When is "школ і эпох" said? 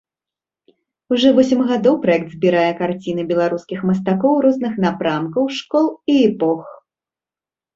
5.59-6.63